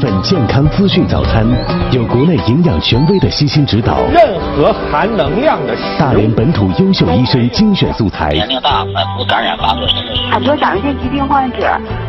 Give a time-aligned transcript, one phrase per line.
[0.00, 1.46] 份健康资讯早餐，
[1.92, 9.86] 有国内营养权威的悉心指导，任何含能量的大连本土优秀医生精选素材，年龄大，反复感染发作。
[10.32, 11.58] 很多甲状腺疾病患者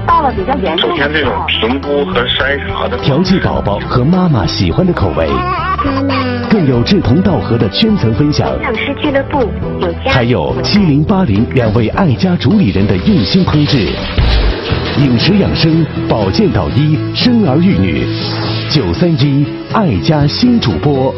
[0.08, 5.28] 到了比较严重首先，这种评估和筛查的调剂宝宝和妈妈喜欢的口味，
[5.84, 9.40] 妈妈，更有志同道合的圈层分享，营养师俱乐部
[9.82, 13.90] 有家还有七零八零两位爱家主理人的用心烹制，
[15.00, 18.06] 饮食养生、保健导医、生儿育女，
[18.70, 21.14] 九三一爱家新主播。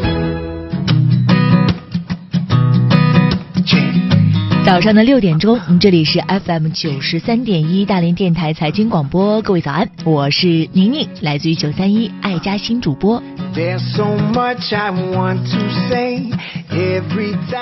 [4.64, 13.22] 早上的六点钟，嗯这里是 FM 九十三点一大连电台财经广播，各位早安，我是宁宁，来自于九三一爱家新主播。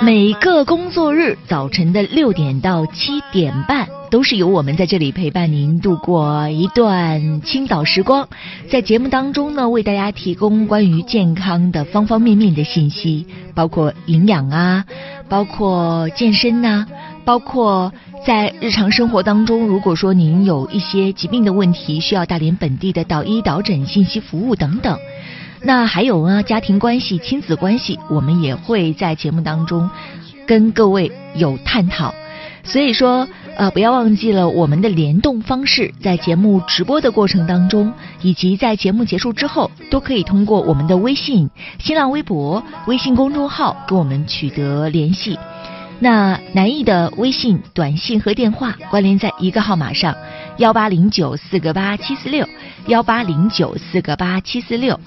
[0.01, 8.27] 每个工作日早晨的六点到七点半，都是由我们在这里陪伴您度过一段清早时光。
[8.71, 14.85] 在节目当中呢，为大家提供关于健康的方方面面的信息，包括营养啊，
[15.33, 16.85] 包括健身呐、
[17.25, 17.91] 包括
[18.23, 24.95] 在日常生活当中，如果说您有一些疾病的问题，需要大连本地的导医导诊信息服务等等。
[25.63, 29.89] 那还有呢，家庭关系、亲子关系，我们也会在节目当中
[30.45, 32.13] 跟各位有探讨。
[32.63, 45.37] 所以说，呃，不要忘记了我们的联动方式，在节目直播的过程当中，以及在节目结束之后，都可以通过我们的微信、新浪微博、微信公众号跟我们取得联系。
[45.99, 50.15] 那南艺的微信、短信和电话关联在一个号码上，
[50.57, 52.47] 幺八零九四个八七四六，
[52.87, 54.99] 幺八零九四个八七四六。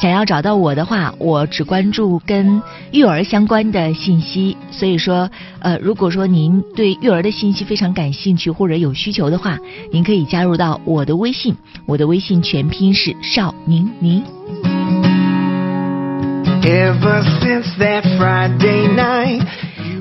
[0.00, 5.30] 想要找到我的话，我只关注跟育儿相关的信息，所以说，
[5.60, 9.58] 呃，如果说您对育儿的信息非常感兴趣或者有需求的话，
[9.92, 11.54] 您可以加入到我的微信，
[11.86, 14.24] 我的微信全拼是邵宁宁。
[16.62, 19.42] Ever since that Friday night,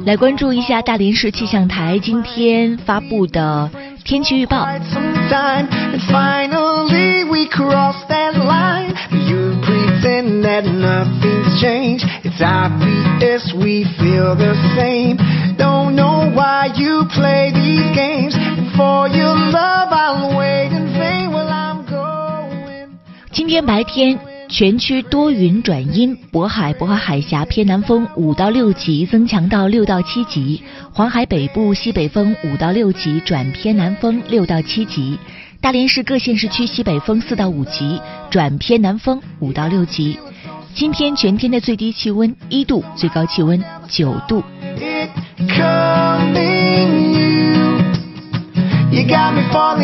[0.05, 3.69] 来关注一下大连市气象台今天发布的
[4.04, 4.64] 天气预报。
[4.64, 8.94] quite some time, and finally we crossed that line.
[9.10, 12.04] You pretend that nothing's changed.
[12.24, 15.18] It's obvious we feel the same.
[15.56, 18.34] Don't know why you play these games.
[18.34, 21.32] And for your love, I'll wait in vain.
[21.32, 22.98] Well, I'm going.
[23.30, 24.18] 今天白天
[24.53, 35.17] 全区多云转阴，渤海、渤海海峡偏南风五到六级，增强到六到七级；黄海北部西北风五到六级，转偏南风六到七级；
[35.59, 37.99] 大连市各县市区西北风四到五级，
[38.29, 40.19] 转偏南风五到六级。
[40.75, 43.59] 今天全天的最低气温一度，最高气温
[43.89, 44.43] 九度。
[44.77, 45.09] it
[49.09, 49.83] coming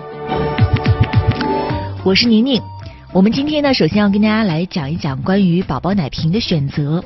[2.03, 2.61] 我是宁宁。
[3.13, 7.03] 我们今天呢，首先要跟大家来讲一讲关于宝宝奶瓶的选择。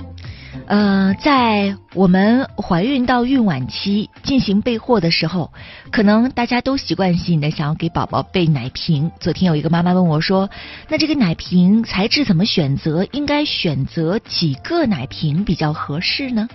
[0.68, 5.52] 呃，在我们怀孕到孕晚期进行备货的时候，
[5.92, 9.12] 可能大家都习惯性的想要给宝宝备奶瓶。
[9.20, 10.50] 昨天有一个妈妈问我说
[10.90, 13.06] ：“那这个奶瓶材质怎么选择？
[13.12, 16.48] 应该选择几个奶瓶比较合适呢？”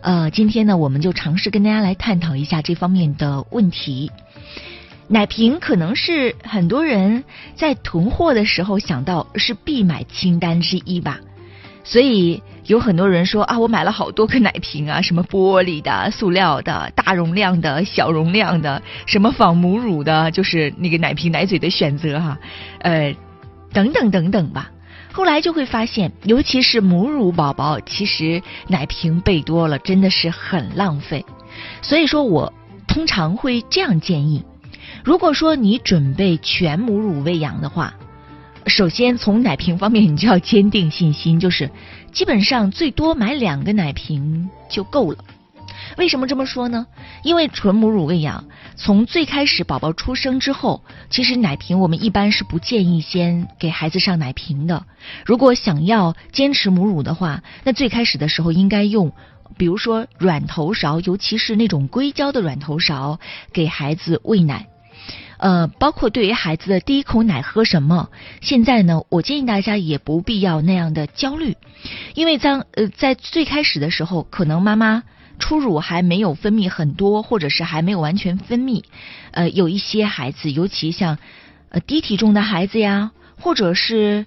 [0.00, 4.10] 呃，今天呢，我们就尝试跟大家来探讨一下这方面的问题。
[5.08, 7.22] 奶瓶可能是很多人
[7.54, 11.20] 在囤货的时候想到是必买清单之一吧，
[11.84, 22.38] 所以有很多人说啊，我买了好多个奶瓶啊，什么玻璃的、塑料的、大容量的、小容量的，什么仿母乳的，就是那个奶瓶奶嘴的选择哈、
[22.80, 23.14] 呃，
[23.72, 24.72] 等等等等吧。
[25.12, 31.24] 后来就会发现，尤其是母乳宝宝，其实奶瓶备多了真的是很浪费。
[31.80, 32.52] 所以说我
[32.88, 34.44] 通常会这样建议：
[35.04, 37.94] 如果说你准备全母乳喂养的话，
[38.66, 41.70] 首先从奶瓶方面你就要坚定信心，就是
[42.12, 45.18] 基本上最多买两个奶瓶就够了。
[45.96, 46.86] 为什么这么说呢？
[47.22, 48.44] 因为纯母乳喂养，
[48.74, 54.84] 从最开始宝宝出生之后，其实奶瓶我们一般是不建议先给孩子上奶瓶的。
[55.24, 59.12] 如果想要坚持母乳的话，那最开始的时候应该用，
[59.56, 63.20] 比如说软头勺，尤其是那种硅胶的软头勺，
[63.52, 64.66] 给孩子喂奶。
[65.38, 68.10] 呃，包括对于孩子的第一口奶喝什么，
[68.40, 71.56] 现在呢，我建议大家也不必要那样的焦虑，
[72.14, 75.02] 因为在呃在最开始的时候，可能妈妈
[75.38, 78.84] 初乳还没有分泌很多，或者是还没有完全分泌，
[79.32, 81.18] 呃，有一些孩子，尤其像
[81.68, 84.26] 呃低体重的孩子呀，或者是。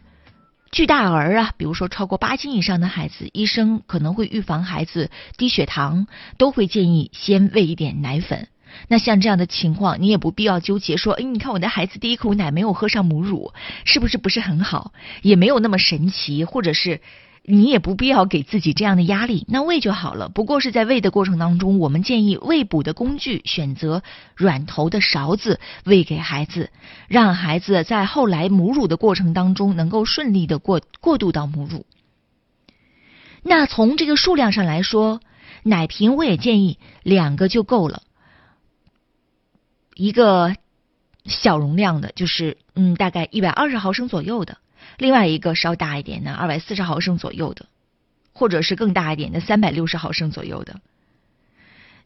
[0.71, 6.05] 巨大儿啊，比如说超过八斤以上的孩子，医生可能会预防孩子低血糖，
[6.37, 8.47] 都会建议先喂一点奶粉。
[8.87, 13.53] 那像这样的情况，你也不必要纠结说，哎，你看我的孩子第一口奶没有喝上母乳，
[13.85, 14.93] 是不是不是很好？
[15.21, 17.01] 也没有那么神奇，或者是。
[17.45, 20.29] 你也不必要给自己这样的压力，那喂就好了。
[20.29, 24.03] 不过是在喂的过程当中，我们建议喂哺的工具选择
[24.35, 26.69] 软头的勺子喂给孩子，
[27.07, 31.87] 让孩子在后来母乳的过程当中能够顺利的过过渡到母乳。
[33.41, 35.19] 那从这个数量上来说，
[35.63, 38.03] 奶瓶我也建议两个就够了，
[39.99, 40.55] 一个
[41.25, 44.57] 小容量的，就是嗯大概一百二十毫升左右的。
[44.97, 47.65] 另外一个稍大一点的，二百四十毫升左右的，
[48.31, 50.79] 或者是更大一点的，三百六十毫升左右的。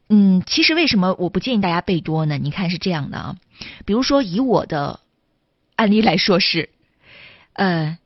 [0.10, 2.40] 嗯，其实为什么我不建议大家备多呢？
[2.40, 3.36] 你看是这样的啊，
[3.86, 5.00] 比如说以我的
[5.76, 6.70] 案例来说是，
[7.54, 8.00] 呃，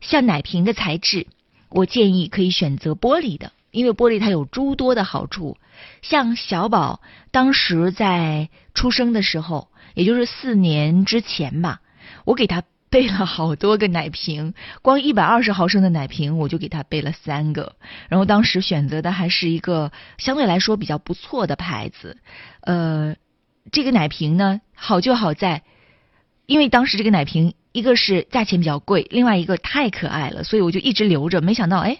[0.00, 1.26] 像奶瓶的材质，
[1.68, 5.58] 我建议可以选择玻璃的，因为玻璃它有诸多的好处。
[6.02, 7.00] 像小宝
[7.30, 11.80] 当时在出生的时候，也就是四年之前吧，
[12.24, 12.62] 我给他。
[12.90, 17.74] 备了好多个奶瓶， 光一百二十毫升的奶瓶我就给他备了三个。
[18.08, 22.18] 然后当时选择的还是一个相对来说比较不错的牌子。
[22.60, 23.16] 呃，
[23.72, 25.64] 这个奶瓶呢好就好在，
[26.46, 31.40] 因为当时这个奶瓶一个是价钱比较贵，另外一个太可爱了，所以我就一直留着。
[31.40, 31.98] 没想到哎，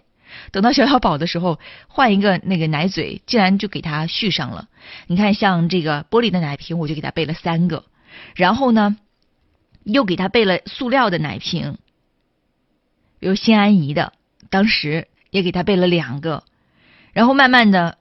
[0.53, 1.59] 等到小小宝的时候
[1.89, 4.69] 换一个那个奶嘴，竟然就给他续上了。
[5.07, 7.85] 你看，像这个玻璃的奶瓶，我就给他备了三个。
[8.35, 8.97] 然后呢？
[9.83, 11.77] 又给他备了塑料的奶瓶，
[13.21, 14.15] 有心安怡的，
[14.49, 16.43] 当时也给他备了两个，
[17.13, 17.99] 然后慢慢的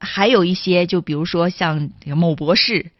[0.00, 2.90] 还有一些，就比如说像某博士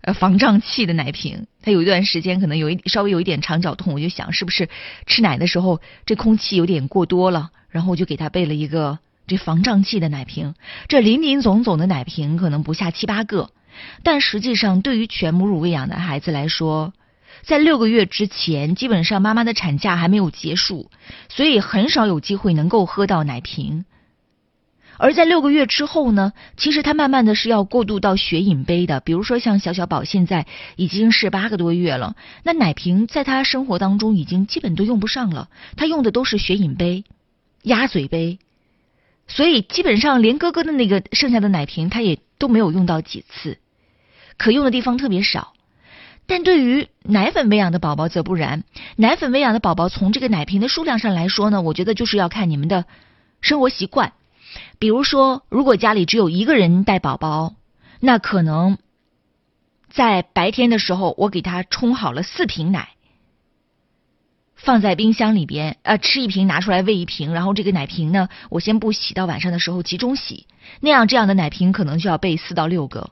[0.00, 4.68] 呃防胀气的奶瓶，他有一段时间可能有一稍微有一点肠绞痛，我就想是不是
[5.06, 10.54] 吃奶的时候这空气有点过多了，然后我就给他备了一个这防胀气的奶瓶，
[10.88, 13.50] 这林林总总的奶瓶可能不下七八个，
[14.02, 16.92] 但实际上对于全母乳喂养的孩子来说。
[17.42, 20.90] 在六个月之前，基本上妈妈的产假还没有结束，
[21.28, 23.84] 所以很少有机会能够喝到奶瓶。
[24.98, 29.00] 而在六个月之后呢，其实他慢慢的是要过渡到学饮杯的。
[29.00, 37.04] 比如说像小小宝现在已经是八个多月了，那奶瓶在他生活当中已经基本都用不上了，他用的都是学饮杯、
[37.62, 38.38] 鸭嘴杯，
[39.28, 43.58] 所以基本上连哥哥的那个剩下的奶瓶他也都没有用到几次，
[44.36, 45.52] 可用的地方特别少。
[46.26, 48.64] 但对于奶粉喂养的宝宝则不然，
[48.96, 52.84] 奶粉喂养的宝宝从这个奶瓶的数量上来说呢，我觉得就是要看你们的
[53.40, 54.12] 生活习惯。
[54.78, 57.54] 比如说，如果家里只有一个人带宝宝，
[58.00, 58.78] 那可能
[59.90, 62.90] 在白天的时候，我给他冲好了四瓶奶，
[64.54, 70.46] 放在冰箱里边，呃，吃一瓶拿出来喂一瓶，然后这个奶瓶呢，我先不洗，到晚上的时候集中洗，
[70.80, 73.10] 那样这样的奶瓶可能就要备四到六个。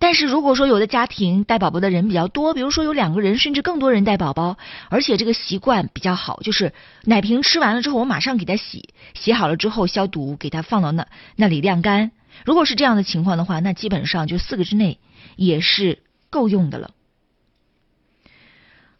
[0.00, 4.56] 但是如果说有的家庭带宝宝的人比较多，比如说有两个人甚至更多人带宝宝，
[4.88, 6.72] 而且这个习惯比较好，就是
[7.04, 12.12] 奶瓶吃完了之后，我马上给他洗，洗好了之后消毒，给他放到那那里晾干。
[12.46, 14.98] 如果是这样的情况的话，那基本上就四个之内
[15.36, 16.92] 也是够用的了。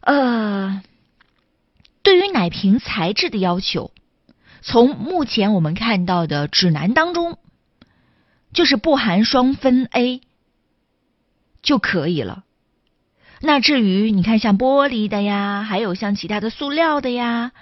[0.01, 0.83] 呃，
[2.03, 3.91] 对于奶瓶材质的要求，
[4.61, 7.39] 从目前我们看到的指南当中，
[8.53, 10.21] 就是不含双酚 A。
[11.61, 12.43] 就可以了。
[13.43, 17.53] 那至于你看，像玻璃的呀，还有像其他的塑料的呀，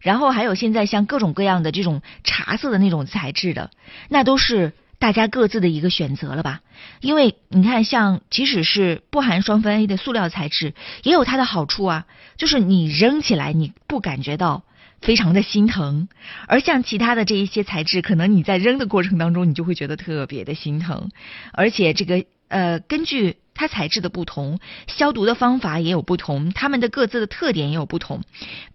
[0.00, 3.70] 然后还有现在像各种各样的这种茶色的那种材质的，
[4.08, 6.62] 那都是大家各自的一个选择了吧？
[7.00, 10.74] 因为你看，像即使是不含双酚 A 的塑料材质，
[11.04, 14.64] 也有它的好处啊，就是你扔起来你不感觉到
[15.00, 16.08] 非常的心疼，
[16.48, 21.10] 而像其他的这一些材质，可能你在扔的过程当中，你就会觉得特别的心疼，
[21.52, 23.36] 而且这个呃，根据。
[23.58, 28.22] 它材质的不同，消毒的方法也有不同，它们的各自的特点也有不同。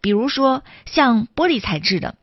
[0.01, 2.15] 比如说，像玻璃材质的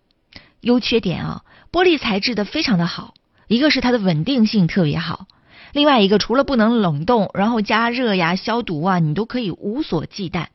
[0.61, 3.15] 优缺点啊，玻璃材质的非常的好，
[3.49, 5.27] 一个是它的稳定性特别好，
[5.73, 10.49] 另外一个除了不能冷冻，然后加热呀、消毒啊，你都可以无所忌惮。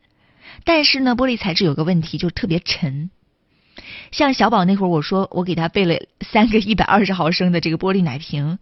[0.64, 3.10] 但是呢，玻璃材质有个问题，就特别沉。
[4.12, 8.60] 像小宝那会儿，我说我给他备了三个一百二十毫升的这个玻璃奶瓶，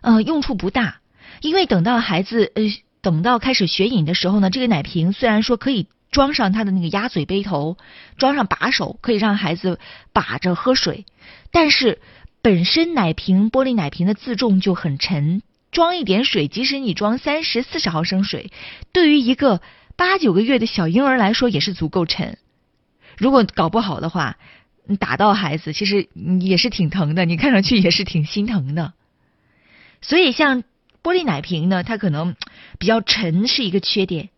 [0.00, 1.00] 呃，用处不大。
[1.40, 2.62] 因为等到孩子呃
[3.04, 7.76] 等到开始学饮的时候呢，这个奶瓶虽然说可以装上它的那个鸭嘴杯头，
[8.16, 9.78] 装上把手，可以让孩子
[10.14, 11.04] 把着喝水，
[11.52, 12.00] 但是
[12.40, 18.50] 本身奶瓶玻璃奶瓶的自重就很沉，装一点水，即使你装三十四十毫升水，
[18.90, 19.60] 对于一个
[19.96, 22.38] 八九个月的小婴儿来说也是足够沉。
[23.18, 24.38] 如果搞不好的话，
[24.98, 26.08] 打到孩子其实
[26.40, 28.94] 也是挺疼的，你看上去也是挺心疼的。
[30.00, 30.62] 所以像
[31.04, 32.34] 玻璃奶瓶呢，它可能
[32.78, 34.30] 比较沉是一个缺点。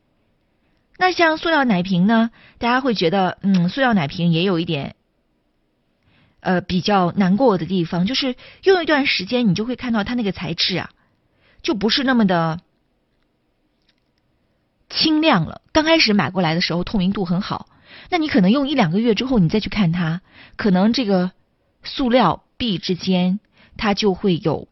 [0.98, 4.96] 那像塑料奶瓶呢，大家会觉得，嗯，塑料奶瓶也有一点，
[6.40, 10.90] 呃，比较难过的地方，就是用一段时间，你就会看到它那个材质啊，
[11.62, 12.60] 就不是那么的
[14.90, 15.60] 清亮了。
[15.72, 17.68] 刚开始买过来的时候，透明度很好。
[18.10, 20.20] 那你可能用一两个月之后，你再去看它，
[20.56, 21.30] 可能这个
[21.84, 23.38] 塑料壁之间
[23.76, 24.66] 它就会有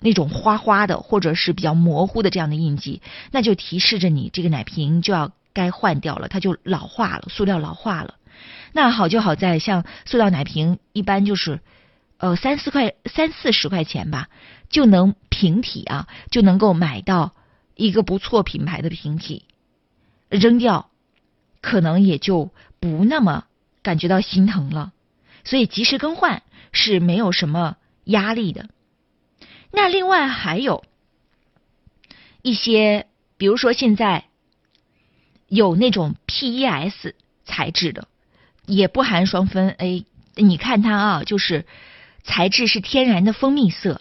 [0.00, 8.14] 那种花花的或者是比较模糊的这样的印记，那就提示着你这个奶瓶就要该换掉了，它就老化了，塑料老化了。
[8.72, 11.60] 那好就好在像塑料奶瓶一般就是
[12.18, 14.28] 呃三四块三四十块钱吧，
[14.68, 17.32] 就能瓶体啊就能够买到
[17.74, 19.44] 一个不错品牌的瓶体，
[20.28, 20.90] 扔掉。
[21.60, 23.46] 可能也就不那么
[23.82, 24.92] 感觉到心疼了，
[25.44, 28.68] 所以及时更换是没有什么压力的。
[29.74, 30.84] 那另外还有
[32.42, 34.26] 一些，比如说现在
[35.48, 37.14] 有那种 PES
[37.44, 38.06] 材质的，
[38.66, 41.66] 也不含双酚 A，你看它啊，就是
[42.22, 44.00] 材质是天然的蜂蜜色，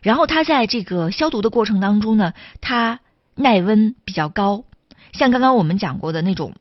[0.00, 3.00] 然后它在这个消毒的过程当中呢，它
[3.34, 4.64] 耐温比较高，
[5.12, 6.54] 像刚刚我们讲过的那种。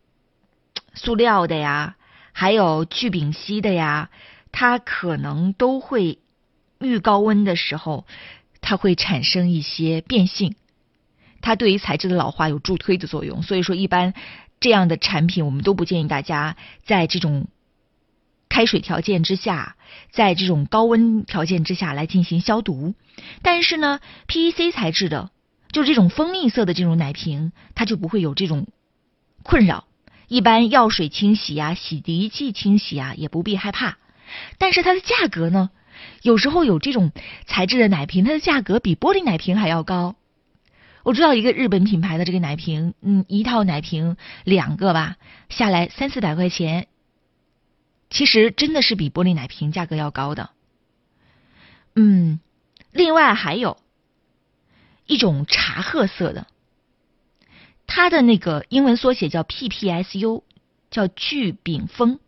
[0.94, 1.96] 塑料的呀，
[2.34, 4.10] 还有聚丙烯的呀，
[4.52, 6.20] 它可能都会
[6.80, 8.06] 遇高温的时候，
[8.62, 10.56] 它会产生一些变性，
[11.42, 13.42] 它对于材质的老化有助推的作用。
[13.42, 14.14] 所以说，一般
[14.60, 17.48] 这样的产品，我们都不建议大家在这种
[18.48, 19.76] 开水条件之下，
[20.12, 22.94] 在这种高温条件之下来进行消毒。
[23.42, 25.32] 但是呢，PEC 材质的，
[25.72, 28.68] 就这种蜂蜜色的这种奶瓶，它就不会有这种
[29.42, 29.86] 困扰。
[30.28, 33.98] 一般药水清洗啊、洗涤剂清洗啊，也不必害怕。
[34.58, 35.72] 但是它的价格呢，
[36.22, 37.12] 有时候有这种
[37.46, 40.16] 材质的奶瓶，它的价格比玻璃奶瓶还要高。
[41.04, 45.18] 我知道一个日本品牌的这个奶瓶，嗯，一套奶瓶两个吧，
[45.50, 46.88] 下来三四百块钱，
[48.12, 50.52] 其实真的是比玻璃奶瓶价格要高的。
[51.96, 52.40] 嗯，
[52.92, 53.78] 另外还有
[55.08, 56.46] 一种茶褐色的。
[57.88, 60.44] 它的那个英文缩写叫 PPSU，
[60.92, 62.20] 叫聚丙酚，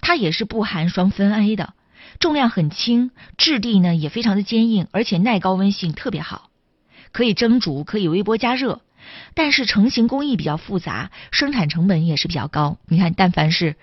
[0.00, 1.74] 它也是不含双酚 A 的，
[2.18, 6.50] 重量很轻，质地呢也非常的坚硬，而且耐高温性特别好，
[7.12, 8.82] 可以蒸煮，可以微波加热，
[9.34, 12.78] 但是成型工艺比较复杂，生产成本也是比较高。
[12.86, 13.76] 你看，但凡是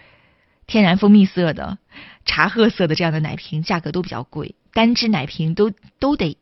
[0.65, 1.77] 天然蜂蜜色的、
[2.25, 6.37] 茶褐色的这样的奶瓶，价格都比较贵，单只奶瓶都都得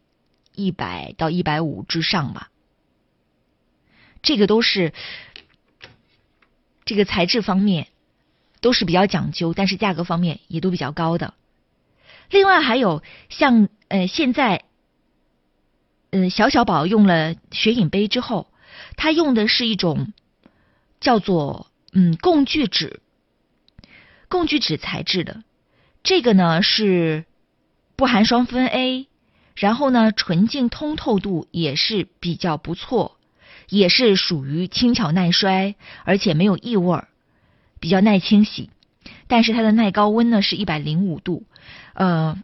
[0.54, 2.50] 一百到一百五之上吧。
[4.22, 4.92] 这个都是
[6.84, 7.88] 这个材质方面
[8.60, 11.36] 都是比较讲究，但是价格方面也都比较高的。
[12.30, 14.64] 另外还有像呃现在，
[16.12, 18.48] 呃小小宝用了雪饮杯之后，
[18.98, 20.14] 他用的是一种
[21.00, 23.00] 叫做嗯共聚酯，
[24.30, 25.44] 共聚酯材质的，
[26.04, 27.26] 这个呢是
[27.96, 29.08] 不含双酚 A，
[29.56, 33.18] 然后呢纯净通透度也是比较不错。
[33.68, 37.08] 也是属于轻巧耐摔，而且没有异味儿，
[37.80, 38.70] 比较耐清洗。
[39.26, 41.46] 但是它的耐高温呢是一百零五度。
[41.96, 42.38] 呃，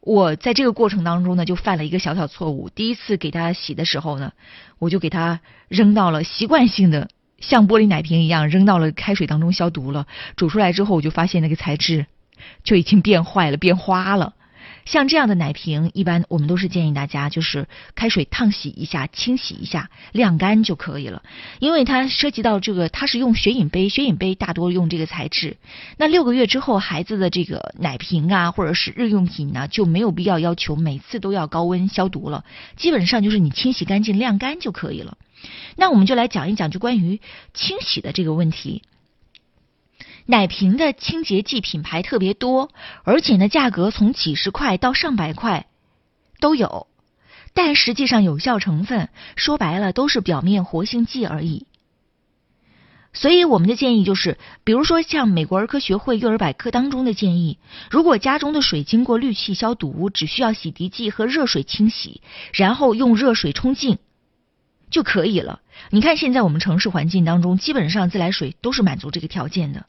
[0.00, 2.68] 我在这个过程当中呢就犯了一个小小错误。
[2.68, 4.32] 第一次给他洗的时候呢，
[4.78, 10.06] 我就给他扔到了习惯性的像玻璃奶瓶一样扔到了开水当中消毒了。
[10.34, 12.06] 煮出来之后，我就发现那个材质
[12.64, 14.34] 就已经变坏了，变花了。
[14.86, 21.22] 像这样的奶瓶，一般我们都是建议大家就是开水烫洗一下、清洗一下、晾干就可以了。
[21.58, 25.56] 因为它涉及到这个，它是用雪饮杯，雪饮杯大多用这个材质。
[25.98, 32.44] 那六个月之后，孩子的这个奶瓶啊，或者是日用品呢，就没有必要要求每次都要高温消毒了。
[32.76, 35.18] 基本上就是你清洗干净、晾干就可以了。
[35.76, 37.20] 那我们就来讲一讲，就关于
[37.52, 38.82] 清洗的这个问题。
[40.28, 42.70] 奶瓶的清洁剂品牌特别多，
[43.04, 45.66] 而且呢，价格从几十块到上百块
[46.40, 46.88] 都有，
[47.54, 51.66] 但实际上有效成分说白了都是表面活性剂而已。
[53.12, 62.20] 所以我们的建议就是，比如说像美国儿科学会幼儿百科当中的建议，如果家中的水经过氯气消毒，只需要洗涤剂和热水清洗，
[62.52, 63.98] 然后用热水冲净。
[64.90, 65.60] 就可以了。
[65.90, 69.84] 你看现在我们城市环境当中，基本上自来水都是满足这个条件的。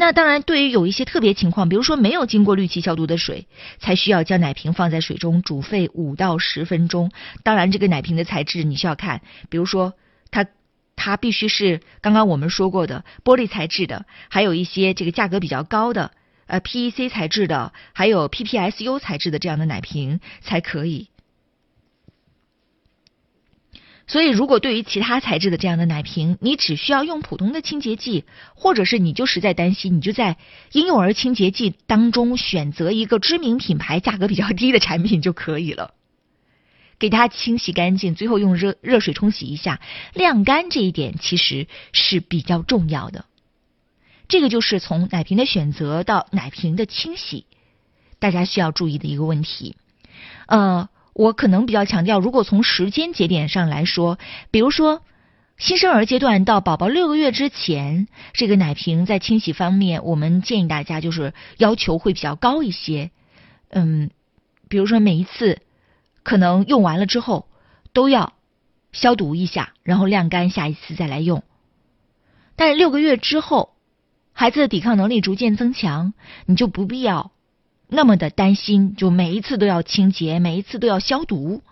[0.00, 3.48] 那当然，对于有一些特别情况，比如说没有经过氯气消毒的水，
[3.80, 7.10] 才需要将奶瓶放在水中煮沸五到十分钟。
[7.42, 9.94] 当然，这个奶瓶的材质你需要看，比如说
[10.30, 10.46] 它
[10.94, 16.12] 它必须是刚刚我们说过的玻璃材质的，还有一些这个价格比较高的
[16.46, 21.08] 呃 PEC 材质的，还有 PPSU 材质的这样的奶瓶才可以。
[24.10, 28.24] 所以，如果对于其他材质的这样的奶瓶，你只需要用普通的清洁剂，
[28.54, 30.38] 或者是你就实在担心，你就在
[30.72, 35.92] 婴幼儿清洁剂当中选择一个知名品牌、价格比较低的产品就可以了。
[36.98, 39.78] 给它清洗干净，最后用热热水冲洗一下，
[40.14, 43.26] 晾干这一点其实是比较重要的。
[44.26, 47.44] 这个就是从奶瓶的选择到奶瓶的清洗，
[48.18, 49.76] 大家需要注意的一个问题。
[50.46, 50.88] 呃。
[51.18, 54.20] 我可能比较强调，如果从时间节点上来说，
[54.52, 55.02] 比如说
[55.56, 63.10] 新生儿阶段到宝宝六个月之前，这个奶瓶在清洗方面，我们建议大家就是要求会比较高一些。
[63.68, 64.10] 嗯，
[64.68, 65.60] 比如说每一次
[66.22, 67.48] 可能用完了之后
[67.92, 68.34] 都要
[68.92, 71.42] 消毒一下，然后晾干，下一次再来用。
[72.54, 73.74] 但是六个月之后，
[74.32, 76.14] 孩子的抵抗能力逐渐增强，
[76.46, 77.32] 你就不必要。
[77.90, 81.62] 那么的担心，就每一次都要清洁，每一次都要消毒，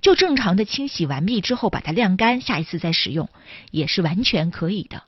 [0.00, 3.28] 就正常的清洗完毕之后，把它晾干，下一次再使用
[3.70, 5.02] 也是完全可以的。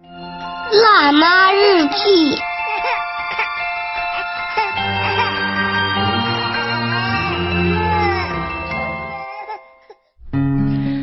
[0.00, 2.38] 辣妈日记，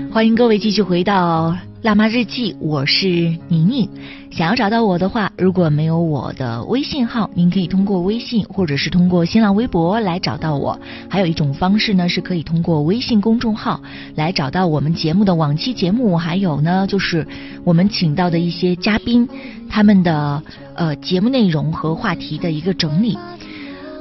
[0.14, 1.58] 欢迎各位继续回到。
[1.82, 3.06] 辣妈日记，我是
[3.50, 3.90] 宁宁。
[4.36, 10.78] 想要找到我的话，如果没有我的微信号，您可以通过微信或者是通过新浪微博来找到我。
[11.10, 13.80] 还有一种方式呢，是可以通过微信公众号
[14.16, 17.26] 来找到我们节目的往期节目，还有呢就是
[17.64, 19.26] 我们请到的一些嘉宾
[19.70, 23.18] 他们的呃节目内容和话题的一个整理。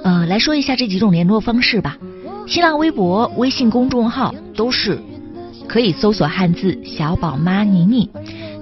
[0.03, 1.97] 呃，来说一下这几种联络方式吧。
[2.49, 4.99] 新浪微博、微信公众号都是。
[5.67, 8.07] 可以搜索汉字“小宝妈宁宁”。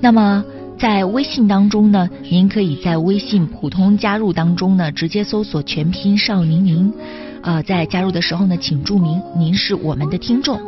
[0.00, 0.44] 那么
[0.82, 6.92] 在微信当中呢，您可以在微信普通加入当中呢，直接搜索全拼“少宁宁”。
[7.40, 10.58] 呃，在加入的时候呢，请注明您是我们的听众。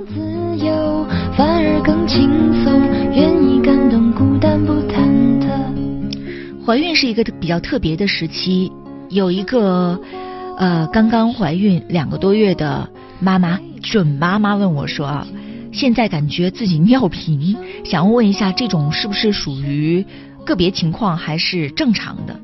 [6.64, 8.70] 怀孕是一个比较特别的时期，
[9.08, 10.00] 有一个
[10.56, 15.26] 呃刚刚怀孕两个多月的妈妈准妈妈问我说啊。
[15.74, 20.06] 现在感觉自己尿频，想要问一下，这种是不是属于
[20.46, 22.40] 个别情况，还是正常的？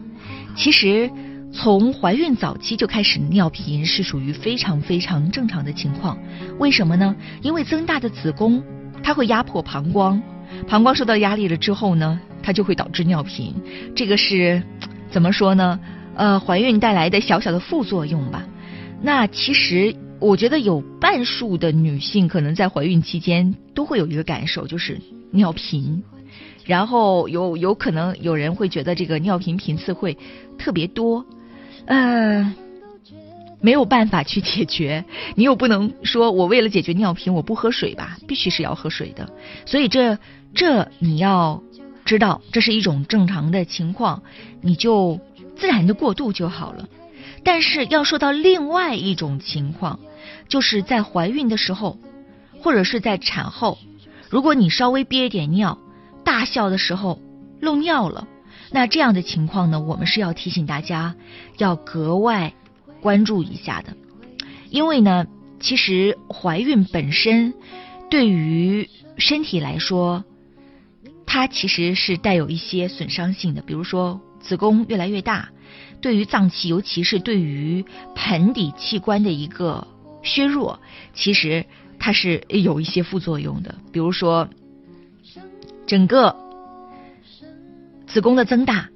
[0.56, 1.08] 其实
[1.52, 6.18] 从怀孕早期就开始尿频是属于非常非常正常的情况。
[6.58, 7.14] 为什么呢？
[7.40, 8.60] 因为增大的子宫
[9.00, 10.20] 它会压迫膀胱，
[10.66, 13.54] 膀胱受到压力了之后呢，它就会导致尿频。
[13.94, 14.60] 这个是
[15.08, 15.78] 怎么说呢？
[16.16, 18.44] 呃，怀孕带来的小小的副作用吧。
[19.00, 19.94] 那其实。
[20.20, 26.02] 我觉得有半数的女性可能在怀孕期间都会有一个感受，就是尿频，
[26.66, 30.18] 然后有有可能有人会觉得这个尿频频次会
[30.58, 31.24] 特别多，
[31.86, 32.54] 呃，
[33.62, 35.06] 没有办法去解决，
[35.36, 39.32] 你又不能说我为了解决尿频我不喝水吧，必须是要喝水的，
[39.64, 40.18] 所以这
[40.54, 41.62] 这你要
[42.04, 44.22] 知道这是一种正常的情况，
[44.60, 45.18] 你就
[45.56, 46.86] 自然的过渡就好了。
[47.42, 49.98] 但是要说到另外一种情况。
[50.50, 51.96] 就是在怀孕的时候，
[52.60, 53.78] 或者是在产后，
[54.28, 55.78] 如果你稍微憋一点尿，
[56.24, 57.20] 大笑的时候
[57.60, 58.26] 漏尿了，
[58.72, 61.14] 那这样的情况呢，我们是要提醒大家
[61.56, 62.52] 要格外
[63.00, 63.96] 关注一下的。
[64.70, 65.26] 因为呢，
[65.60, 67.54] 其实怀孕本身
[68.10, 70.24] 对于身体来说，
[71.26, 75.50] 它其实是带有一些损伤性的，比如说子宫越来越大，
[76.00, 77.84] 对于脏器，尤其是对于
[78.16, 79.86] 盆底器官的一个。
[80.22, 80.80] 削弱
[81.14, 81.64] 其实
[81.98, 84.48] 它是有一些副作用的，比如说
[85.86, 86.36] 整个
[88.06, 88.88] 子宫的增大，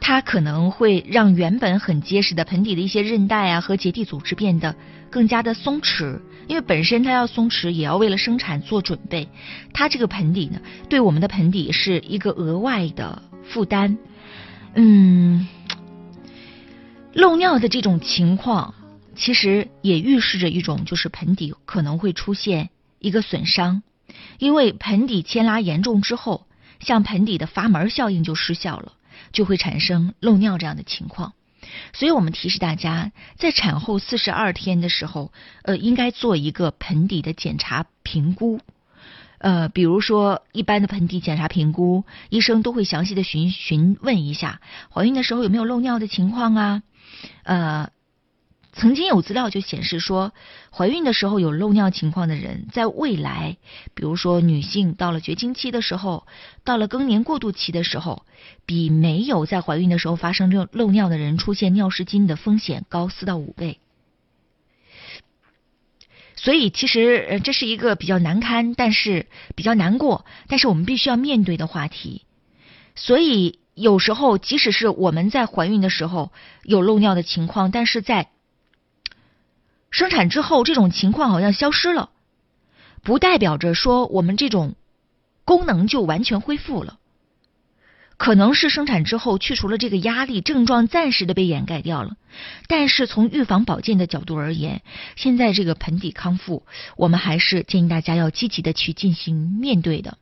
[0.00, 4.74] 它可能会让原本很结实的盆底的一些韧带啊和结缔组织变得
[5.10, 9.28] 更加的松弛，因为本身它要松弛，也要为了生产做准备。
[9.72, 13.98] 它这个盆底呢，对我们的盆底是一个额外的负担。
[14.74, 15.46] 嗯，
[17.12, 18.74] 漏尿的这种情况。
[19.22, 23.84] 其实也预示着一种，就是盆底可能会出现一个损伤，
[24.40, 26.48] 因为盆底牵拉严重之后，
[26.80, 28.94] 像盆底的阀门效应就失效了，
[29.30, 31.34] 就会产生漏尿这样的情况。
[31.92, 35.32] 所以我们提示大家，在产后四十二天的时候，
[35.62, 38.58] 呃，应该做一个盆底的检查评估。
[39.38, 44.60] 呃，比如说一般的盆底检查评估，医生都会详细的询询问一下
[44.92, 46.82] 怀孕的时候有没有漏尿的情况啊。
[47.44, 47.90] 呃，
[48.74, 50.32] 曾经有资料就显示说，
[50.74, 53.58] 怀孕的时候有漏尿情况的人，在未来，
[53.94, 56.26] 比如说女性到了绝经期的时候，
[56.64, 58.24] 到了更年过渡期的时候，
[58.64, 63.78] 比没有在怀孕的时候发生漏漏尿的人出现尿失禁的风险高四到五倍。
[66.34, 72.22] 所以，其实，这是一个比较难堪，但是比较难过，但是我们必须要面对的话题。
[72.96, 76.32] 所以，有时候即使是我们在怀孕的时候
[76.64, 78.28] 有漏尿的情况，但是在
[79.92, 82.10] 生产之后，这种情况好像消失了，
[83.04, 84.74] 不代表着说我们这种
[85.44, 86.98] 功能就完全恢复了。
[88.16, 92.16] 可能是生产之后去除了这个压力，症状暂时的被掩盖掉了。
[92.68, 94.82] 但是从预防保健的角度而言，
[95.16, 96.64] 现在这个盆底康复，
[96.96, 100.18] 我们还是建议大家要积极的去进行面对的。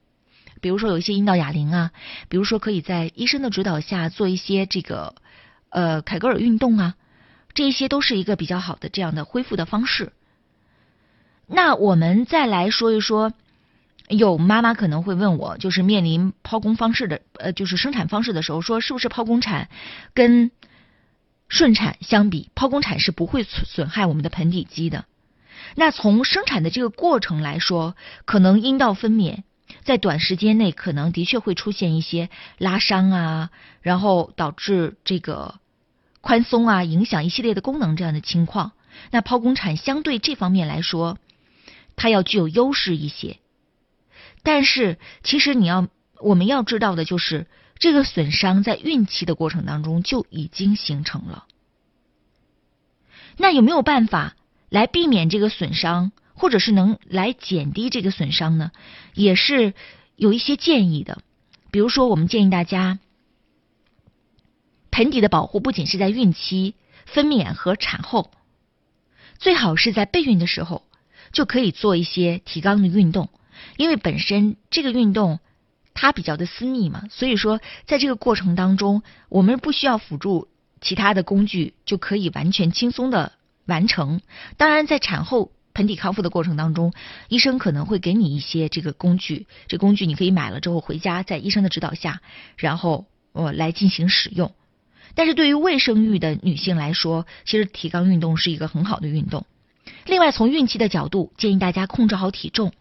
[0.62, 1.90] 比如说有一些阴道哑铃啊，
[2.28, 5.14] 比如说可以在医生的指导下做一些这个
[5.68, 6.94] 呃凯格尔运动啊，
[7.54, 10.12] 这些都是一个比较好的这样的恢复的方式。
[11.46, 13.32] 那我们再来说一说。
[14.08, 19.68] 有妈妈可能会问我，就是面临剖宫方式的，呃，就是生产方式的时候，说是不是剖宫产
[20.14, 20.50] 跟
[21.48, 25.04] 顺产相比，剖宫产是不会损损害我们的盆底肌的。
[25.76, 29.44] 那从生产的这个过程来说，可能阴道分娩
[29.84, 35.59] 在短时间内可能的确会出现一些拉伤啊，然后导致这个
[36.20, 38.72] 宽松啊，影响一系列的功能这样的情况。
[39.10, 41.18] 那剖宫产相对这方面来说，
[41.96, 43.38] 它要具有优势一些。
[44.42, 47.46] 但是，其实你要我们要知道的就是，
[47.78, 51.44] 这个损伤在孕期的过程当中就已经形成了。
[53.36, 54.36] 那有没有办法
[54.68, 58.70] 来避免这个损伤，或者是能来减低这个损伤呢？
[59.14, 59.72] 也是
[60.16, 61.22] 有一些建议的。
[61.70, 62.98] 比如说，我们建议大家，
[64.90, 66.74] 盆底的保护不仅是在孕期、
[67.06, 68.30] 分娩和产后，
[69.38, 70.84] 最好是在备孕的时候
[71.32, 73.28] 就可以做一些提肛的运动。
[73.76, 75.38] 因为本身这个运动
[75.92, 80.48] 它比较的私密嘛，所以说在这个过程当中，我们不需要辅助
[80.80, 83.32] 其他的工具就可以完全轻松的
[83.66, 84.22] 完成。
[84.56, 86.92] 当然，在产后盆底康复的过程当中，
[87.28, 92.22] 医生可能会给你一些这个工具，这工具你可以买了之后回家，在医生的指导下，
[92.56, 94.52] 然后我来进行使用。
[95.14, 99.46] 但是对于未生育的女性来说，其实提肛运动是一个很好的运动。
[100.06, 102.72] 另外，从孕期的角度，建议大家控制好体重。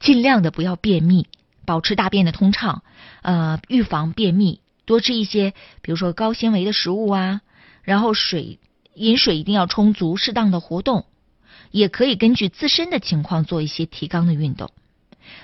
[0.00, 1.26] 尽量的不要便秘，
[1.66, 2.82] 保持大便的通畅，
[3.22, 7.40] 呃，预防便秘，多吃一些，比如说高纤维的食物啊，
[7.82, 8.58] 然后水
[8.94, 11.06] 饮水一定要充足，适当的活动，
[11.70, 14.70] 也可以根据自身的情况做一些提肛的运动。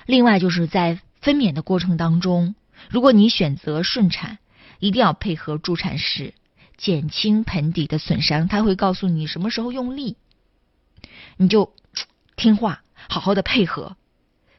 [0.05, 2.55] 另外就是在分娩的过程当中，
[2.89, 4.37] 如果你选择顺产，
[4.81, 6.33] 一定要配合助产士，
[6.75, 8.49] 减轻盆底的损伤。
[8.49, 10.17] 他会告诉你什么时候用力，
[11.37, 11.73] 你就
[12.35, 13.95] 听话，好好的配合。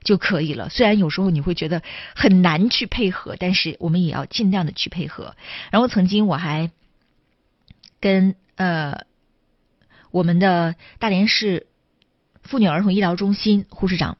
[0.04, 0.68] 就可以了。
[0.68, 1.80] 虽然有时候你会觉得
[2.16, 5.36] 很难去配合，但是我们也要尽量的去配合。
[5.70, 6.72] 然后曾经我还
[8.00, 9.04] 跟呃
[10.10, 11.68] 我们的大连市
[12.42, 14.18] 妇女儿童医疗中心护士长、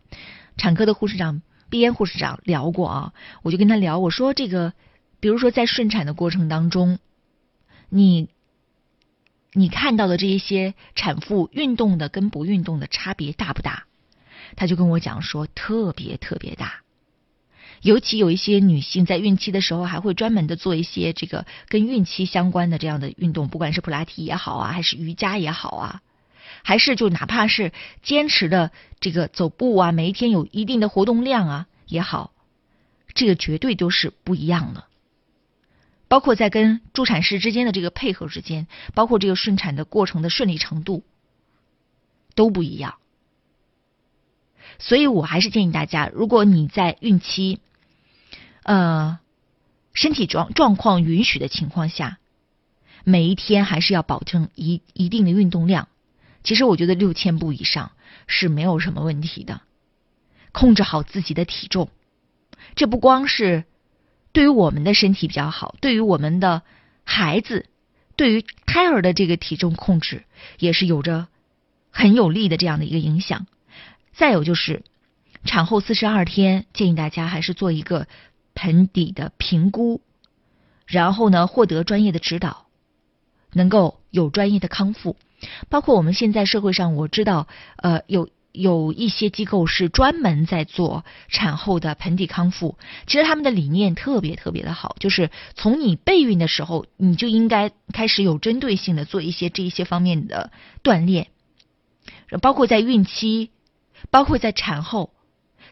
[0.57, 3.13] 产科的护士长、鼻咽护士长聊过啊。
[3.43, 4.75] 我就跟他聊，我说这个，
[5.23, 6.99] 比如说在顺产的过程当中，
[7.89, 8.29] 你
[9.53, 13.85] 你看到的这一些产妇运动的跟不运动的差别大不大？
[14.57, 16.81] 他就跟我讲说，特别特别大，
[17.83, 26.03] 尤其有一些女性在孕期的时候，还会专门的做一些这个跟孕期相关的这样的运动，不管是普拉提也好啊，还是瑜伽也好啊，
[26.65, 27.71] 还是就哪怕是
[28.03, 32.33] 坚持的这个走步啊，每一天有一定的活动量啊也好，
[33.15, 34.87] 这个绝对都是不一样的。
[36.13, 41.05] 包括在跟助产士之间的这个配合之间，包括这个顺产的过程的顺利程度
[42.35, 42.97] 都不一样。
[44.79, 47.61] 所以我还是建议大家，如果你在孕期，
[48.63, 49.21] 呃，
[49.95, 52.19] 身体状状况允许的情况下，
[53.05, 55.89] 每一天还是要保证一一定的运动量。
[56.45, 57.93] 其实我觉得六千步以上
[58.27, 59.63] 是没有什么问题的。
[60.53, 61.89] 控制好自己的体重，
[62.75, 63.65] 这不光是
[64.33, 66.63] 对于我们的身体比较好，对于我们的
[67.05, 67.67] 孩子，
[68.17, 70.25] 对于胎儿的这个体重控制
[70.59, 71.29] 也是有着
[71.91, 73.47] 很有利的这样的一个影响。
[74.13, 74.83] 再有就是，
[75.45, 78.07] 产后四十二天，建议大家还是做一个
[78.55, 80.01] 盆底的评估，
[80.87, 82.67] 然后呢，获得专业的指导。
[83.55, 85.15] 能够有专业的康复。
[85.69, 92.79] 包括我们现在社会上，我知道，呃，有有一些机构是专门在做产后的盆底康复。
[93.07, 101.29] 其实他们的理念特别特别的好，就是从你备孕的时候，你就应该开始有针对性的做一些这一些方面的锻炼，
[102.41, 103.51] 包括在孕期，
[104.11, 105.13] 包括在产后。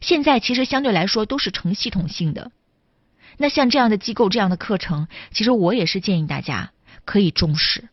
[0.00, 2.50] 现在其实相对来说都是成系统性的。
[3.36, 6.72] 那像这样的机构、这样的课程，其实我也是建议大家
[7.04, 7.90] 可以重视。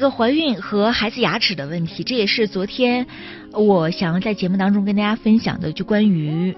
[0.00, 3.06] 一个怀孕和孩子牙齿的问题，这也是昨天
[3.52, 6.56] 我想要在节目当中跟大家分享的，就关于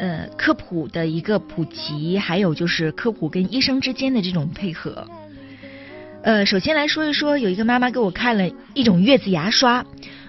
[0.00, 5.06] 呃科普的一个普及，还有就是科普跟医生之间的这种配合。
[6.24, 9.86] 呃，首先来说一说，有一个妈妈给我看了一种月子牙刷，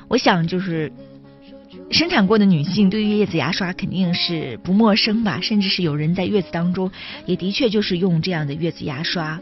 [0.07, 0.91] 我想就是
[1.89, 6.91] 生产过的女性对于月子牙刷肯定是不陌生吧，甚至是有人在月子当中
[7.25, 9.41] 也的确就是用这样的月子牙刷。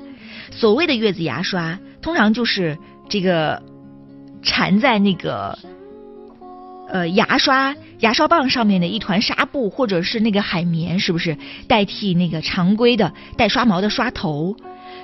[0.51, 2.77] 所谓的月子牙刷，通常就是
[3.09, 3.61] 这个
[4.41, 5.57] 缠在那个
[6.89, 14.55] 呃牙刷牙刷棒上面的一团纱布，或者是那个海绵，是不是代替那个常规的带刷毛的刷头？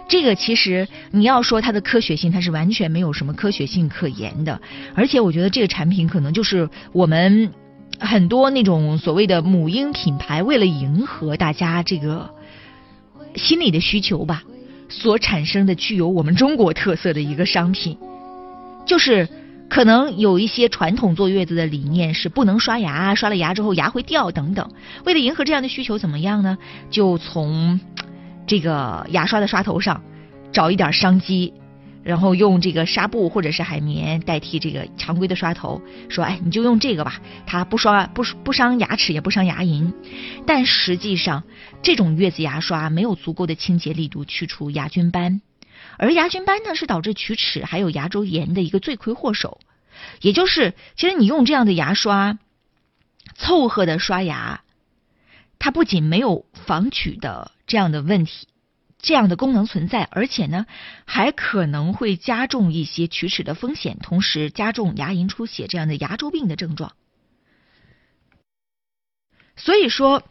[0.08, 4.62] 这个其实你要说它的科学性，它是完全没有什么科学性可言的。
[4.94, 7.54] 而且我觉得这个产品可能就是我们
[8.00, 12.30] 很多那种所谓的母婴品牌为了迎合大家这个
[13.36, 14.44] 心理的需求吧，
[14.92, 17.98] 所产生的具有我们中国特色的一个商品，
[18.86, 19.28] 就是
[19.70, 24.70] 可能有一些传统坐月子的理念是不能刷牙，刷了牙之后牙会掉等等。
[25.06, 26.58] 为了迎合这样的需求，怎么样呢？
[26.90, 27.80] 就从
[28.46, 30.04] 这个牙刷的刷头上
[30.52, 31.54] 找一点商机，
[32.04, 39.94] 然后用这个纱布或者是海绵代替这个常规的刷头，说哎你就用这个吧，它不刷不不伤牙齿也不伤牙龈。
[40.46, 41.44] 但实际上，
[41.84, 45.42] 这种月子牙刷没有足够的清洁力度去除牙菌斑，
[45.98, 49.60] 而牙菌斑呢是导致龋齿还有牙周炎的一个罪魁祸首。
[50.22, 52.40] 也就是，其实你用这样的牙刷
[53.36, 54.62] 凑合的刷牙，
[55.60, 58.48] 它不仅没有防龋的这样的问题，
[59.02, 60.66] 这样的功能存在，而且呢，
[61.06, 66.94] 还可能会加重一些龋齿的风险，同时加重牙龈出血这样的牙周病的症状。
[69.56, 70.24] 所以说，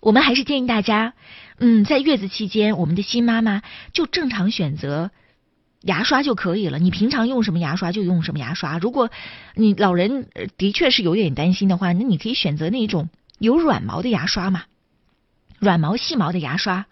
[0.00, 1.14] 我们还是建议大家，
[1.58, 5.10] 嗯，在月子期间，我们的新妈妈就正常选择
[5.82, 6.78] 牙刷就可以了。
[6.78, 8.78] 你平常用什么牙刷就用什么牙刷。
[8.78, 9.10] 如果
[9.54, 13.08] 你老人的确是有点担心的话，那你可以选择那种
[13.38, 14.64] 有软毛的牙刷嘛，
[15.58, 16.86] 软毛细毛的牙刷，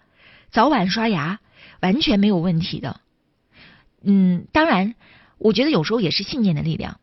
[0.51, 1.39] 早晚刷牙
[1.81, 2.99] 完全没有问题的。
[4.03, 4.95] 嗯，当然，
[5.37, 6.99] 我觉得有时候也是信念的力量。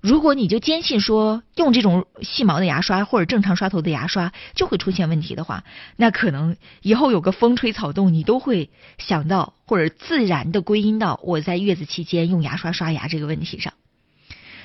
[0.00, 5.62] 如果你就坚信说用这种细毛的牙刷或者正常刷头的牙刷就会出现问题的话，
[5.94, 13.74] 那可能以后有个风吹草动，你都会想到或者自然的归因到我在月子期间用牙刷刷牙这个问题上。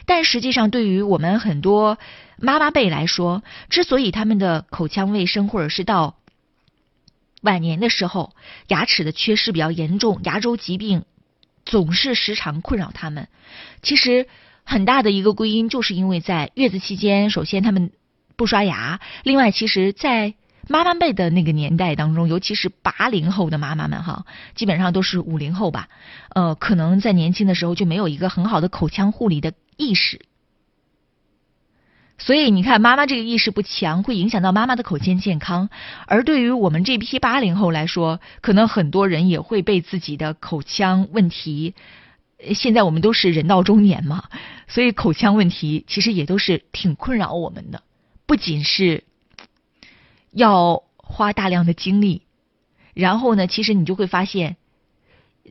[0.07, 1.99] 但实际上，对于我们很多
[2.39, 6.15] 妈妈辈来说，之所以他们的口腔卫生或者是到
[7.47, 8.35] 晚年的时候
[8.67, 11.05] 牙齿的缺失比较严重，牙周疾病
[11.65, 13.27] 总是时常困扰他们，
[13.81, 14.27] 其实。
[14.69, 17.93] 很大的一个归因，就是因为在月子期间，首先他们
[18.35, 20.33] 不刷牙，另外，其实，在
[20.67, 25.87] 妈妈辈的那个年代当中，尤其是八零后的妈妈们哈，基本上都是五零后吧，
[26.35, 30.19] 呃，可能在年轻的时候就没有一个很好的口腔护理的意识。
[32.19, 35.69] 所以你看，妈妈这个意识不强，会影响到妈妈的口腔健康。
[36.07, 41.75] 而对于我们这批八零后来说，可能很多人也会被自己的口腔问题。
[42.53, 44.23] 现在我们都是人到中年嘛，
[44.67, 47.83] 所以口腔问题其实也都是挺困扰我们的。
[48.25, 49.03] 不仅是
[50.31, 52.23] 要花大量的精力，
[52.93, 54.57] 然后呢，其实你就会发现。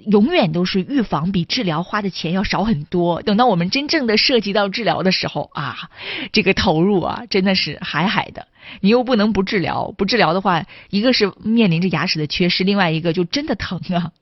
[0.05, 3.23] 永远都是预防比治疗花的钱要少很多。
[3.23, 5.91] 等到我们真正的涉及到治疗的时候啊，
[6.33, 8.49] 这个投入啊真的是海海的。
[8.81, 14.13] 你又不能不治疗，不治疗的话，一个是面临着牙齿的缺失，另外一个就真的疼啊。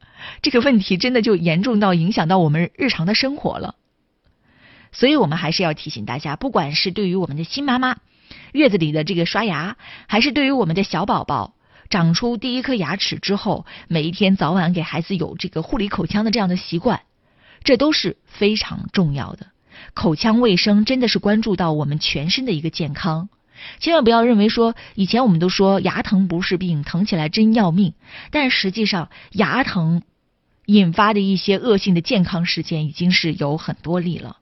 [0.42, 3.74] 这个问题真的就严重到影响到我们日常的生活了。
[4.92, 7.96] 所以我们还是要提醒大家，不管是对于我们的新妈妈
[8.52, 11.53] 月子里的这个刷牙，还是对于我们的小宝宝。
[11.90, 17.02] 长出第一颗牙齿之后，每一天早晚给孩子有这个护理口腔的这样的习惯，
[17.62, 19.48] 这都是非常重要的。
[19.92, 23.28] 口腔卫生真的是关注到我们全身的一个健康，
[23.78, 27.94] 千万不要认为说以前我们都说牙疼不是病，疼起来真要命，
[28.30, 30.02] 但实际上牙疼
[30.66, 34.38] 引发的一些恶性的健康事件已经是有很多例了。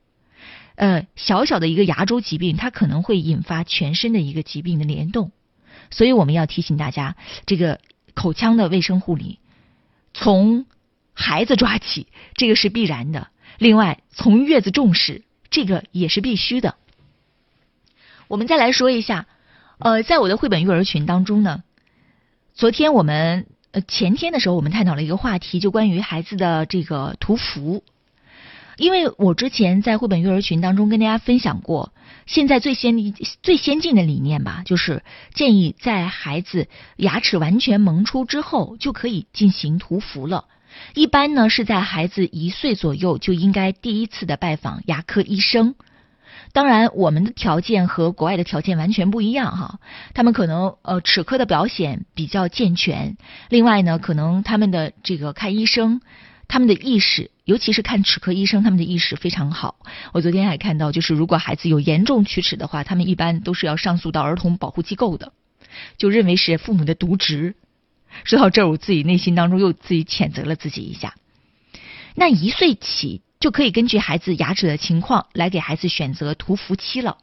[0.75, 5.33] 呃，小小的一个牙周疾病，它可能会引发全身的一个疾病的联动。
[5.93, 7.15] 所以我们要提醒大家，
[7.47, 7.79] 这个
[8.15, 9.39] 口腔的卫生护理，
[10.13, 10.67] 从
[11.13, 13.29] 孩子抓起，这个是必然的。
[13.59, 16.75] 另外，从月子重视，这个也是必须的。
[18.27, 19.27] 我们再来说一下，
[19.79, 21.63] 呃，在我的绘本育儿群当中呢，
[22.55, 27.85] 昨天我们呃前天的时候，我们探讨了一个话题，就关于孩子的这个涂氟。
[28.79, 31.93] 因为我之前在绘本育儿群当中跟大家分享过，
[32.27, 35.03] 现在最先最先进的理念吧，就是
[35.35, 40.45] 建议在孩子牙齿完全萌出之后就可以进行涂氟了。
[40.95, 45.75] 一般呢是在孩子一岁左右就应该第一次的拜访牙科医生。
[46.53, 49.81] 当然，我们的条件和国外的条件完全不一样哈，
[50.13, 53.17] 他们可能呃齿科的表现比较健全，
[53.49, 56.01] 另外呢可能他们的这个看医生。
[56.53, 59.77] 他们的意识，尤其是看齿科医生，他们的意识非常好。
[60.13, 65.33] 我昨天还看到，就是如果孩子有严重龋齿的话，他们一般都是要上诉到儿童保护机构的，
[65.97, 67.55] 就认为是父母的渎职。
[68.25, 71.15] 说到这儿，我自己内心当中又自己谴责了自己一下。
[72.15, 77.17] 那一岁起就可以根据孩子牙齿的情况来给孩子选择涂氟期了。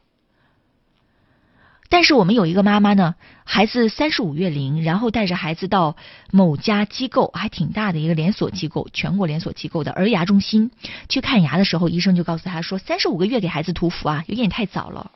[1.92, 5.96] 但是我们有一个妈妈呢，孩子三十五月龄，然后带着孩子到
[6.30, 10.70] 某家机构，还挺大的一个连锁机构，全国连锁机构的儿牙中心
[11.08, 15.10] 去看牙的时候，医生就告诉他说，三十五个月给孩子涂氟啊，有点太早了。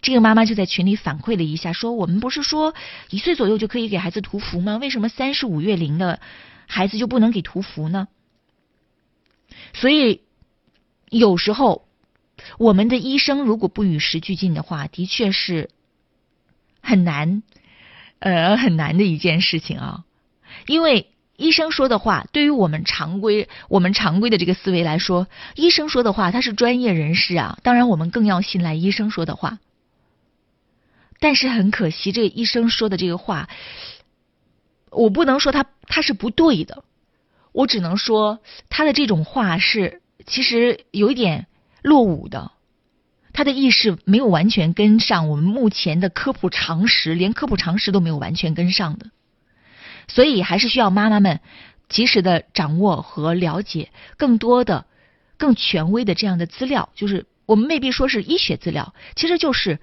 [0.00, 2.72] 这个妈妈就在群里反馈了一下，说我们不是说
[3.10, 4.76] 一岁左右就可以给孩子涂氟吗？
[4.76, 6.20] 为什么三十五月龄的
[6.68, 8.06] 孩子就不能给涂氟呢？
[9.72, 10.20] 所以
[11.10, 11.84] 有时候。
[12.58, 15.70] 我们的医生如果不与时俱进的话，的确是
[16.80, 17.42] 很难，
[18.18, 20.04] 呃，很难的一件事情啊。
[20.66, 29.58] 因为医生说的话，对于我们常规、我们常规的这个思维来说，医生说的话他是专业人士啊，当然我们更要信赖医生说的话。
[31.18, 33.48] 但是很可惜，这个医生说的这个话，
[34.90, 36.84] 我不能说他他是不对的，
[37.52, 41.46] 我只能说他的这种话是其实有一点。
[41.84, 42.50] 落伍的，
[43.34, 49.10] 他的意识没有完全跟上我们目前的科普常识，连科普常识都没有完全跟上的，
[50.08, 51.40] 所以还是需要妈妈们
[51.90, 54.86] 及时的掌握和了解更多的、
[55.36, 56.88] 更权威的这样的资料。
[56.94, 59.78] 就是我们未必说是医学资料，其实就是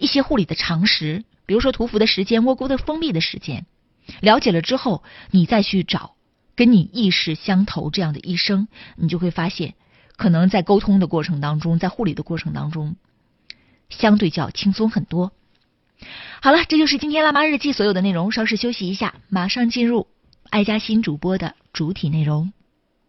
[0.00, 3.66] 一些护理的常识，比如说涂氟的时间、窝沟的封闭的时间。
[4.20, 6.16] 了解了之后，你再去找
[6.56, 9.74] 跟你意识相投这样的医生，你就会发现。
[10.16, 12.96] 可能在沟通的过程当中，在护理的过程当中，
[13.88, 15.32] 相对较轻松很多。
[16.42, 18.32] 好了，这就是今天辣妈日记所有的内容。
[18.32, 20.06] 稍事休息一下，马上进入
[20.50, 22.52] 爱家新主播的主体内容。